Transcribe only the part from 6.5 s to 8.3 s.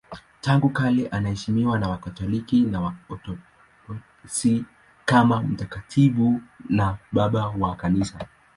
na Baba wa Kanisa.